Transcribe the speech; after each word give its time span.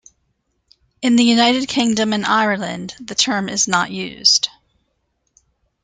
In 1.03 1.15
the 1.15 1.21
United 1.23 1.69
Kingdom 1.69 2.11
and 2.11 2.25
Ireland, 2.25 2.95
the 2.99 3.13
term 3.13 3.47
is 3.47 3.67
not 3.67 3.91
used. 3.91 4.49